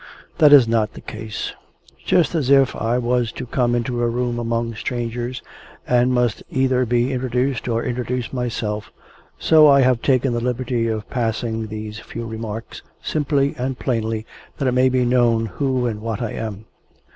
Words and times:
That 0.39 0.51
is 0.51 0.67
not 0.67 0.93
the 0.93 0.99
case. 1.01 1.53
Just 2.03 2.33
as 2.33 2.49
if 2.49 2.75
I 2.75 2.97
was 2.97 3.31
to 3.33 3.45
come 3.45 3.75
into 3.75 4.01
a 4.01 4.07
room 4.09 4.39
among 4.39 4.73
strangers, 4.73 5.43
and 5.87 6.11
must 6.11 6.41
either 6.49 6.87
be 6.87 7.13
introduced 7.13 7.67
or 7.67 7.83
introduce 7.83 8.33
myself, 8.33 8.91
so 9.37 9.67
I 9.67 9.81
have 9.81 10.01
taken 10.01 10.33
the 10.33 10.41
liberty 10.41 10.87
of 10.87 11.07
passing 11.11 11.67
these 11.67 11.99
few 11.99 12.25
remarks, 12.25 12.81
simply 13.03 13.53
and 13.59 13.77
plainly 13.77 14.25
that 14.57 14.67
it 14.67 14.71
may 14.71 14.89
be 14.89 15.05
known 15.05 15.45
who 15.45 15.85
and 15.85 16.01
what 16.01 16.19
I 16.19 16.31
am. 16.31 16.65